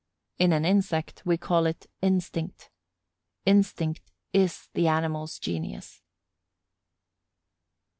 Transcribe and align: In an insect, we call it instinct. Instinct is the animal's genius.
In 0.39 0.51
an 0.51 0.65
insect, 0.65 1.21
we 1.27 1.37
call 1.37 1.67
it 1.67 1.85
instinct. 2.01 2.71
Instinct 3.45 4.09
is 4.33 4.67
the 4.73 4.87
animal's 4.87 5.37
genius. 5.37 6.01